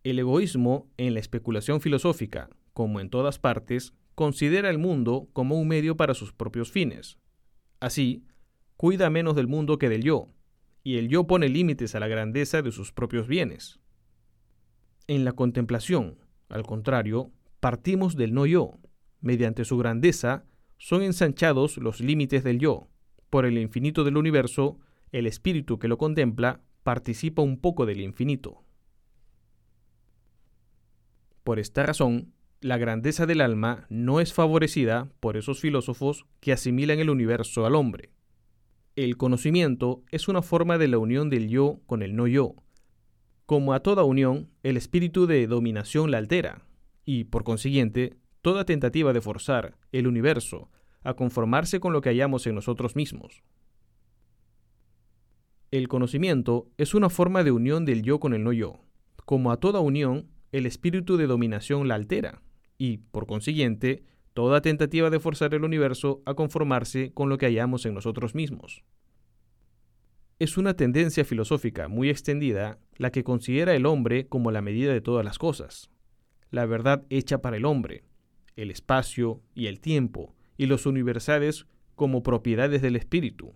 El 0.08 0.20
egoísmo, 0.20 0.90
en 0.96 1.14
la 1.16 1.20
especulación 1.20 1.82
filosófica, 1.82 2.50
como 2.72 3.02
en 3.02 3.10
todas 3.10 3.40
partes, 3.40 3.94
considera 4.16 4.70
el 4.70 4.78
mundo 4.78 5.28
como 5.34 5.60
un 5.60 5.68
medio 5.68 5.98
para 5.98 6.14
sus 6.14 6.32
propios 6.32 6.72
fines. 6.72 7.20
Así, 7.82 8.24
cuida 8.78 9.10
menos 9.10 9.36
del 9.36 9.48
mundo 9.48 9.78
que 9.78 9.90
del 9.90 10.04
yo, 10.04 10.30
y 10.82 10.96
el 10.96 11.10
yo 11.10 11.28
pone 11.28 11.50
límites 11.50 11.94
a 11.94 12.00
la 12.00 12.08
grandeza 12.08 12.62
de 12.62 12.72
sus 12.72 12.94
propios 12.94 13.28
bienes. 13.28 13.82
En 15.08 15.26
la 15.26 15.34
contemplación, 15.34 16.20
al 16.48 16.64
contrario, 16.64 17.34
partimos 17.60 18.16
del 18.16 18.34
no 18.34 18.46
yo. 18.46 18.80
Mediante 19.20 19.66
su 19.66 19.78
grandeza, 19.78 20.46
son 20.78 21.02
ensanchados 21.02 21.76
los 21.76 22.00
límites 22.00 22.46
del 22.46 22.60
yo. 22.60 22.88
Por 23.30 23.46
el 23.46 23.58
infinito 23.58 24.06
del 24.06 24.16
universo, 24.16 24.80
el 25.12 25.28
espíritu 25.28 25.80
que 25.80 25.90
lo 25.90 25.98
contempla 25.98 26.62
participa 26.84 27.42
un 27.42 27.60
poco 27.60 27.86
del 27.86 28.00
infinito. 28.00 28.64
Por 31.48 31.60
esta 31.60 31.84
razón, 31.84 32.34
la 32.60 32.78
grandeza 32.78 33.26
del 33.26 33.40
alma 33.40 33.86
no 33.90 34.20
es 34.20 34.34
favorecida 34.34 35.10
por 35.22 35.38
esos 35.38 35.62
filósofos 35.62 36.26
que 36.42 36.52
asimilan 36.52 37.00
el 37.00 37.10
universo 37.10 37.66
al 37.66 37.76
hombre. 37.76 38.10
El 38.98 39.16
conocimiento 39.16 40.04
es 40.12 40.28
una 40.28 40.42
forma 40.42 40.78
de 40.78 40.90
la 40.90 40.98
unión 40.98 41.30
del 41.30 41.48
yo 41.48 41.80
con 41.86 42.04
el 42.04 42.18
no 42.18 42.28
yo. 42.28 42.56
Como 43.46 43.72
a 43.72 43.80
toda 43.80 44.04
unión, 44.04 44.50
el 44.62 44.76
espíritu 44.76 45.26
de 45.26 45.48
dominación 45.48 46.12
la 46.12 46.18
altera, 46.18 46.68
y, 47.06 47.24
por 47.24 47.46
consiguiente, 47.46 48.18
toda 48.42 48.66
tentativa 48.66 49.14
de 49.14 49.22
forzar 49.22 49.78
el 49.94 50.06
universo 50.06 50.70
a 51.02 51.14
conformarse 51.14 51.80
con 51.80 51.94
lo 51.94 52.02
que 52.02 52.10
hallamos 52.10 52.46
en 52.46 52.56
nosotros 52.56 52.98
mismos. 52.98 53.42
El 55.72 55.88
conocimiento 55.88 56.68
es 56.78 56.94
una 56.94 57.10
forma 57.10 57.46
de 57.46 57.52
unión 57.52 57.86
del 57.86 58.02
yo 58.02 58.20
con 58.20 58.34
el 58.34 58.44
no 58.44 58.52
yo. 58.52 58.82
Como 59.24 59.54
a 59.54 59.62
toda 59.62 59.80
unión, 59.80 60.28
el 60.52 60.66
espíritu 60.66 61.18
de 61.18 61.28
dominación 61.28 61.88
la 61.88 61.96
altera, 61.96 62.42
y, 62.78 62.98
por 62.98 63.28
consiguiente, 63.28 64.04
toda 64.34 64.62
tentativa 64.62 65.10
de 65.10 65.20
forzar 65.20 65.54
el 65.54 65.64
universo 65.64 66.22
a 66.26 66.36
conformarse 66.36 67.12
con 67.14 67.30
lo 67.30 67.38
que 67.38 67.48
hallamos 67.48 67.86
en 67.86 67.94
nosotros 67.94 68.36
mismos. 68.36 68.84
Es 70.40 70.58
una 70.58 70.76
tendencia 70.76 71.26
filosófica 71.26 71.88
muy 71.88 72.10
extendida 72.10 72.78
la 72.98 73.12
que 73.12 73.24
considera 73.24 73.74
el 73.74 73.88
hombre 73.88 74.28
como 74.28 74.52
la 74.52 74.62
medida 74.62 74.94
de 74.94 75.02
todas 75.02 75.26
las 75.26 75.40
cosas, 75.40 75.90
la 76.52 76.66
verdad 76.66 77.04
hecha 77.10 77.42
para 77.42 77.58
el 77.58 77.66
hombre, 77.66 78.04
el 78.56 78.70
espacio 78.70 79.42
y 79.56 79.68
el 79.68 79.80
tiempo, 79.80 80.36
y 80.56 80.68
los 80.68 80.86
universales 80.86 81.66
como 81.96 82.22
propiedades 82.22 82.82
del 82.82 82.96
espíritu, 82.96 83.56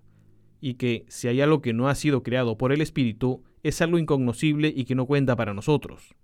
y 0.59 0.75
que 0.75 1.05
si 1.07 1.27
hay 1.27 1.41
algo 1.41 1.61
que 1.61 1.73
no 1.73 1.89
ha 1.89 1.95
sido 1.95 2.23
creado 2.23 2.57
por 2.57 2.71
el 2.71 2.81
espíritu, 2.81 3.43
es 3.63 3.81
algo 3.81 3.99
incognoscible 3.99 4.73
y 4.75 4.85
que 4.85 4.95
no 4.95 5.05
cuenta 5.05 5.35
para 5.35 5.53
nosotros. 5.53 6.15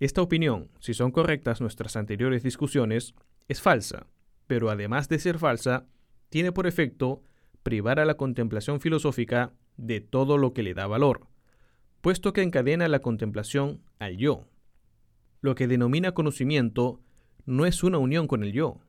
Esta 0.00 0.22
opinión, 0.22 0.70
si 0.80 0.92
son 0.92 1.12
correctas 1.12 1.60
nuestras 1.60 1.96
anteriores 1.96 2.42
discusiones, 2.42 3.14
es 3.48 3.60
falsa, 3.60 4.06
pero 4.46 4.70
además 4.70 5.08
de 5.08 5.18
ser 5.18 5.38
falsa, 5.38 5.86
tiene 6.30 6.52
por 6.52 6.66
efecto 6.66 7.22
privar 7.62 8.00
a 8.00 8.04
la 8.04 8.16
contemplación 8.16 8.80
filosófica 8.80 9.52
de 9.76 10.00
todo 10.00 10.36
lo 10.36 10.52
que 10.52 10.62
le 10.62 10.74
da 10.74 10.86
valor, 10.86 11.28
puesto 12.00 12.32
que 12.32 12.42
encadena 12.42 12.88
la 12.88 13.00
contemplación 13.00 13.82
al 13.98 14.16
yo. 14.16 14.48
Lo 15.40 15.54
que 15.54 15.68
denomina 15.68 16.12
conocimiento 16.12 17.00
no 17.46 17.66
es 17.66 17.82
una 17.82 17.98
unión 17.98 18.26
con 18.26 18.42
el 18.42 18.52
yo, 18.52 18.80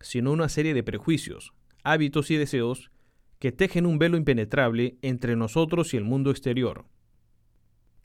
sino 0.00 0.32
una 0.32 0.48
serie 0.48 0.74
de 0.74 0.82
prejuicios, 0.82 1.54
hábitos 1.82 2.30
y 2.30 2.36
deseos 2.36 2.90
que 3.38 3.52
tejen 3.52 3.86
un 3.86 3.98
velo 3.98 4.16
impenetrable 4.16 4.98
entre 5.02 5.34
nosotros 5.34 5.94
y 5.94 5.96
el 5.96 6.04
mundo 6.04 6.30
exterior. 6.30 6.84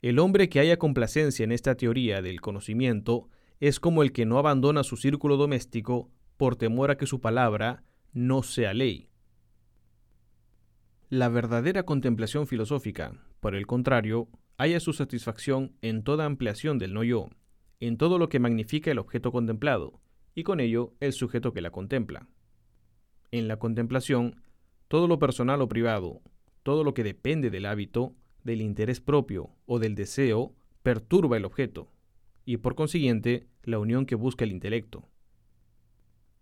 El 0.00 0.20
hombre 0.20 0.48
que 0.48 0.60
haya 0.60 0.78
complacencia 0.78 1.42
en 1.42 1.50
esta 1.50 1.74
teoría 1.74 2.22
del 2.22 2.40
conocimiento 2.40 3.28
es 3.58 3.80
como 3.80 4.02
el 4.02 4.12
que 4.12 4.26
no 4.26 4.38
abandona 4.38 4.84
su 4.84 4.96
círculo 4.96 5.36
doméstico 5.36 6.10
por 6.36 6.54
temor 6.54 6.92
a 6.92 6.96
que 6.96 7.06
su 7.06 7.20
palabra 7.20 7.82
no 8.12 8.44
sea 8.44 8.74
ley. 8.74 9.08
La 11.08 11.28
verdadera 11.28 11.82
contemplación 11.82 12.46
filosófica, 12.46 13.12
por 13.40 13.56
el 13.56 13.66
contrario, 13.66 14.28
halla 14.56 14.78
su 14.78 14.92
satisfacción 14.92 15.72
en 15.82 16.04
toda 16.04 16.26
ampliación 16.26 16.78
del 16.78 16.94
no 16.94 17.02
yo, 17.02 17.30
en 17.80 17.96
todo 17.96 18.18
lo 18.18 18.28
que 18.28 18.38
magnifica 18.38 18.92
el 18.92 18.98
objeto 18.98 19.32
contemplado, 19.32 20.00
y 20.34 20.44
con 20.44 20.60
ello 20.60 20.94
el 21.00 21.12
sujeto 21.12 21.52
que 21.52 21.60
la 21.60 21.70
contempla. 21.70 22.28
En 23.32 23.48
la 23.48 23.58
contemplación, 23.58 24.42
todo 24.86 25.08
lo 25.08 25.18
personal 25.18 25.60
o 25.60 25.68
privado, 25.68 26.20
todo 26.62 26.84
lo 26.84 26.94
que 26.94 27.02
depende 27.02 27.50
del 27.50 27.66
hábito, 27.66 28.14
del 28.44 28.60
interés 28.60 29.00
propio 29.00 29.50
o 29.66 29.78
del 29.78 29.94
deseo 29.94 30.54
perturba 30.82 31.36
el 31.36 31.44
objeto 31.44 31.92
y 32.44 32.58
por 32.58 32.74
consiguiente 32.74 33.46
la 33.62 33.78
unión 33.78 34.06
que 34.06 34.14
busca 34.14 34.44
el 34.44 34.52
intelecto. 34.52 35.08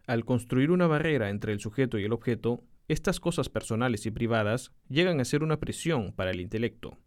Al 0.07 0.25
construir 0.25 0.71
una 0.71 0.87
barrera 0.87 1.31
entre 1.31 1.53
el 1.53 1.59
sujeto 1.59 1.99
y 1.99 2.05
el 2.05 2.13
objeto, 2.13 2.63
estas 2.87 3.19
cosas 3.19 3.49
personales 3.49 4.07
y 4.07 4.13
privadas 4.13 4.73
llegan 4.89 5.21
a 5.21 5.25
ser 5.25 5.43
una 5.43 5.59
prisión 5.59 6.13
para 6.13 6.31
el 6.31 6.41
intelecto. 6.41 6.99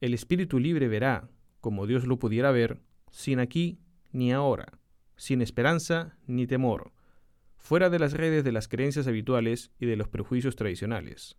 El 0.00 0.14
espíritu 0.14 0.58
libre 0.58 0.88
verá, 0.88 1.28
como 1.60 1.86
Dios 1.86 2.06
lo 2.06 2.18
pudiera 2.18 2.50
ver, 2.52 2.80
sin 3.10 3.38
aquí 3.38 3.78
ni 4.12 4.32
ahora, 4.32 4.78
sin 5.16 5.42
esperanza 5.42 6.16
ni 6.26 6.46
temor, 6.46 6.92
fuera 7.58 7.90
de 7.90 7.98
las 7.98 8.14
redes 8.14 8.42
de 8.44 8.52
las 8.52 8.68
creencias 8.68 9.06
habituales 9.06 9.70
y 9.78 9.84
de 9.84 9.96
los 9.96 10.08
prejuicios 10.08 10.56
tradicionales. 10.56 11.36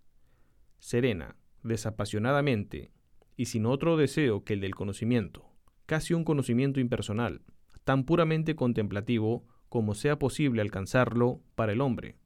Serena, 0.77 1.35
desapasionadamente, 1.63 2.91
y 3.35 3.45
sin 3.45 3.65
otro 3.65 3.97
deseo 3.97 4.43
que 4.43 4.53
el 4.53 4.61
del 4.61 4.75
conocimiento, 4.75 5.49
casi 5.85 6.13
un 6.13 6.23
conocimiento 6.23 6.79
impersonal, 6.79 7.41
tan 7.83 8.05
puramente 8.05 8.55
contemplativo 8.55 9.45
como 9.69 9.95
sea 9.95 10.19
posible 10.19 10.61
alcanzarlo 10.61 11.41
para 11.55 11.71
el 11.71 11.81
hombre. 11.81 12.17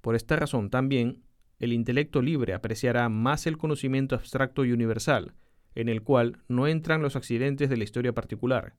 Por 0.00 0.16
esta 0.16 0.36
razón 0.36 0.70
también, 0.70 1.22
el 1.58 1.72
intelecto 1.72 2.22
libre 2.22 2.54
apreciará 2.54 3.08
más 3.08 3.46
el 3.46 3.56
conocimiento 3.56 4.16
abstracto 4.16 4.64
y 4.64 4.72
universal, 4.72 5.34
en 5.74 5.88
el 5.88 6.02
cual 6.02 6.38
no 6.48 6.66
entran 6.66 7.02
los 7.02 7.16
accidentes 7.16 7.70
de 7.70 7.76
la 7.76 7.84
historia 7.84 8.12
particular, 8.12 8.74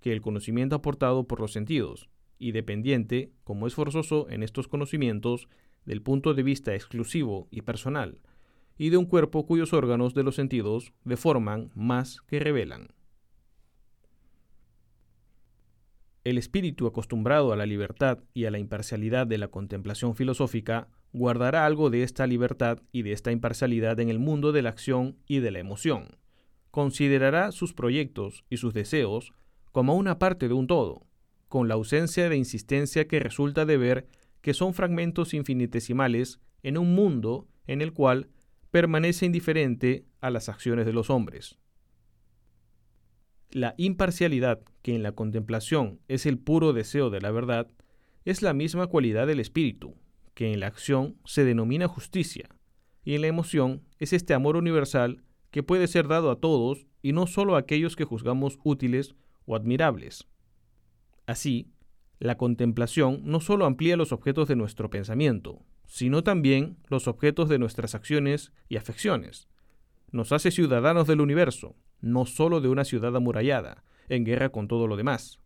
que 0.00 0.12
el 0.12 0.20
conocimiento 0.20 0.76
aportado 0.76 1.26
por 1.26 1.40
los 1.40 1.52
sentidos, 1.52 2.08
y 2.38 2.52
dependiente, 2.52 3.32
como 3.44 3.66
es 3.66 3.74
forzoso 3.74 4.28
en 4.28 4.42
estos 4.42 4.66
conocimientos, 4.68 5.48
del 5.84 6.02
punto 6.02 6.34
de 6.34 6.42
vista 6.42 6.74
exclusivo 6.74 7.48
y 7.50 7.62
personal, 7.62 8.20
y 8.76 8.90
de 8.90 8.96
un 8.96 9.06
cuerpo 9.06 9.46
cuyos 9.46 9.72
órganos 9.72 10.14
de 10.14 10.22
los 10.22 10.34
sentidos 10.34 10.92
deforman 11.04 11.70
más 11.74 12.20
que 12.22 12.40
revelan. 12.40 12.88
El 16.24 16.38
espíritu 16.38 16.86
acostumbrado 16.86 17.52
a 17.52 17.56
la 17.56 17.66
libertad 17.66 18.18
y 18.32 18.46
a 18.46 18.50
la 18.50 18.58
imparcialidad 18.58 19.26
de 19.26 19.36
la 19.36 19.48
contemplación 19.48 20.16
filosófica 20.16 20.88
guardará 21.12 21.66
algo 21.66 21.90
de 21.90 22.02
esta 22.02 22.26
libertad 22.26 22.78
y 22.92 23.02
de 23.02 23.12
esta 23.12 23.30
imparcialidad 23.30 24.00
en 24.00 24.08
el 24.08 24.18
mundo 24.18 24.50
de 24.50 24.62
la 24.62 24.70
acción 24.70 25.18
y 25.28 25.40
de 25.40 25.50
la 25.50 25.58
emoción. 25.58 26.16
Considerará 26.70 27.52
sus 27.52 27.74
proyectos 27.74 28.44
y 28.48 28.56
sus 28.56 28.72
deseos 28.72 29.32
como 29.70 29.96
una 29.96 30.18
parte 30.18 30.48
de 30.48 30.54
un 30.54 30.66
todo, 30.66 31.06
con 31.48 31.68
la 31.68 31.74
ausencia 31.74 32.28
de 32.28 32.36
insistencia 32.36 33.06
que 33.06 33.20
resulta 33.20 33.66
de 33.66 33.76
ver 33.76 34.06
que 34.44 34.52
son 34.52 34.74
fragmentos 34.74 35.32
infinitesimales 35.32 36.38
en 36.62 36.76
un 36.76 36.94
mundo 36.94 37.48
en 37.66 37.80
el 37.80 37.94
cual 37.94 38.28
permanece 38.70 39.24
indiferente 39.24 40.04
a 40.20 40.28
las 40.28 40.50
acciones 40.50 40.84
de 40.84 40.92
los 40.92 41.08
hombres. 41.08 41.56
La 43.50 43.74
imparcialidad, 43.78 44.60
que 44.82 44.94
en 44.94 45.02
la 45.02 45.12
contemplación 45.12 45.98
es 46.08 46.26
el 46.26 46.38
puro 46.38 46.74
deseo 46.74 47.08
de 47.08 47.22
la 47.22 47.30
verdad, 47.30 47.70
es 48.26 48.42
la 48.42 48.52
misma 48.52 48.86
cualidad 48.86 49.26
del 49.26 49.40
espíritu, 49.40 49.94
que 50.34 50.52
en 50.52 50.60
la 50.60 50.66
acción 50.66 51.16
se 51.24 51.46
denomina 51.46 51.88
justicia, 51.88 52.50
y 53.02 53.14
en 53.14 53.22
la 53.22 53.28
emoción 53.28 53.80
es 53.98 54.12
este 54.12 54.34
amor 54.34 54.56
universal 54.56 55.24
que 55.52 55.62
puede 55.62 55.86
ser 55.86 56.06
dado 56.06 56.30
a 56.30 56.38
todos 56.38 56.86
y 57.00 57.12
no 57.12 57.26
solo 57.26 57.56
a 57.56 57.60
aquellos 57.60 57.96
que 57.96 58.04
juzgamos 58.04 58.58
útiles 58.62 59.14
o 59.46 59.56
admirables. 59.56 60.26
Así, 61.24 61.72
la 62.18 62.36
contemplación 62.36 63.20
no 63.24 63.40
solo 63.40 63.66
amplía 63.66 63.96
los 63.96 64.12
objetos 64.12 64.48
de 64.48 64.56
nuestro 64.56 64.90
pensamiento, 64.90 65.62
sino 65.86 66.22
también 66.22 66.78
los 66.88 67.08
objetos 67.08 67.48
de 67.48 67.58
nuestras 67.58 67.94
acciones 67.94 68.52
y 68.68 68.76
afecciones. 68.76 69.48
Nos 70.10 70.32
hace 70.32 70.50
ciudadanos 70.50 71.06
del 71.06 71.20
universo, 71.20 71.76
no 72.00 72.26
solo 72.26 72.60
de 72.60 72.68
una 72.68 72.84
ciudad 72.84 73.14
amurallada, 73.16 73.84
en 74.08 74.24
guerra 74.24 74.50
con 74.50 74.68
todo 74.68 74.86
lo 74.86 74.96
demás. 74.96 75.40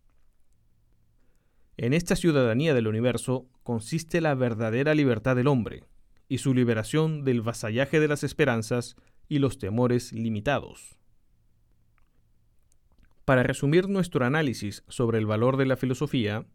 En 1.77 1.93
esta 1.93 2.15
ciudadanía 2.15 2.73
del 2.73 2.87
universo 2.87 3.47
consiste 3.63 4.21
la 4.21 4.35
verdadera 4.35 4.93
libertad 4.95 5.35
del 5.35 5.47
hombre, 5.47 5.85
y 6.27 6.37
su 6.37 6.53
liberación 6.53 7.23
del 7.23 7.41
vasallaje 7.41 7.99
de 7.99 8.07
las 8.07 8.23
esperanzas 8.23 8.95
y 9.27 9.39
los 9.39 9.57
temores 9.57 10.13
limitados. 10.13 10.99
Para 13.25 13.43
resumir 13.43 13.89
nuestro 13.89 14.25
análisis 14.25 14.83
sobre 14.87 15.17
el 15.19 15.25
valor 15.25 15.57
de 15.57 15.65
la 15.65 15.77
filosofía, 15.77 16.45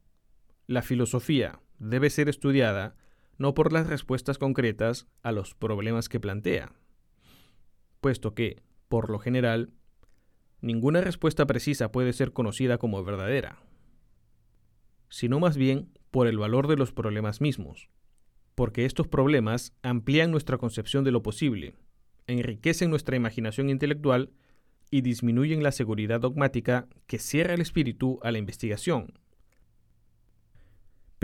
la 0.66 0.82
filosofía 0.82 1.60
debe 1.78 2.10
ser 2.10 2.28
estudiada 2.28 2.96
no 3.38 3.54
por 3.54 3.72
las 3.72 3.86
respuestas 3.86 4.38
concretas 4.38 5.06
a 5.22 5.32
los 5.32 5.54
problemas 5.54 6.08
que 6.08 6.20
plantea, 6.20 6.72
puesto 8.00 8.34
que, 8.34 8.62
por 8.88 9.10
lo 9.10 9.18
general, 9.18 9.72
ninguna 10.60 11.00
respuesta 11.00 11.46
precisa 11.46 11.90
puede 11.90 12.12
ser 12.12 12.32
conocida 12.32 12.78
como 12.78 13.02
verdadera, 13.04 13.58
sino 15.08 15.40
más 15.40 15.56
bien 15.56 15.90
por 16.10 16.26
el 16.26 16.38
valor 16.38 16.68
de 16.68 16.76
los 16.76 16.92
problemas 16.92 17.40
mismos, 17.40 17.90
porque 18.54 18.84
estos 18.84 19.08
problemas 19.08 19.74
amplían 19.82 20.30
nuestra 20.30 20.58
concepción 20.58 21.04
de 21.04 21.10
lo 21.10 21.22
posible, 21.22 21.74
enriquecen 22.26 22.90
nuestra 22.90 23.16
imaginación 23.16 23.68
intelectual 23.68 24.30
y 24.90 25.00
disminuyen 25.00 25.62
la 25.62 25.72
seguridad 25.72 26.20
dogmática 26.20 26.88
que 27.06 27.18
cierra 27.18 27.54
el 27.54 27.60
espíritu 27.60 28.20
a 28.22 28.30
la 28.30 28.38
investigación. 28.38 29.18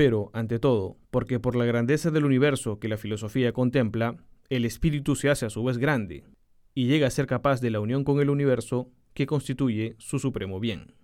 Pero, 0.01 0.31
ante 0.33 0.59
todo, 0.59 0.97
porque 1.11 1.41
por 1.41 1.57
la 1.57 1.67
grandeza 1.67 2.11
del 2.11 2.25
universo 2.25 2.79
que 2.79 2.89
la 2.89 2.97
filosofía 2.97 3.53
contempla, 3.53 4.17
el 4.49 4.65
espíritu 4.65 5.15
se 5.15 5.29
hace 5.29 5.45
a 5.45 5.51
su 5.51 5.63
vez 5.63 5.77
grande 5.77 6.25
y 6.75 6.87
llega 6.87 7.07
a 7.07 7.11
ser 7.11 7.27
capaz 7.27 7.61
de 7.61 7.69
la 7.69 7.81
unión 7.81 8.03
con 8.03 8.19
el 8.19 8.31
universo 8.31 8.89
que 9.13 9.27
constituye 9.27 9.97
su 9.99 10.19
supremo 10.19 10.59
bien. 10.59 10.95